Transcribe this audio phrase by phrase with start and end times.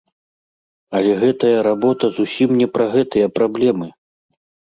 [0.99, 3.87] Але гэтая работа зусім не пра гэтыя праблемы!